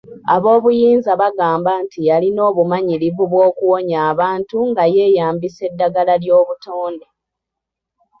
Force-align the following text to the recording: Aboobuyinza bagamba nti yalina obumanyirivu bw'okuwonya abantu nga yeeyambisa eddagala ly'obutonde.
Aboobuyinza 0.35 1.11
bagamba 1.21 1.71
nti 1.83 1.99
yalina 2.07 2.41
obumanyirivu 2.49 3.23
bw'okuwonya 3.31 3.97
abantu 4.11 4.57
nga 4.69 4.83
yeeyambisa 4.95 5.61
eddagala 5.69 6.13
ly'obutonde. 6.23 7.07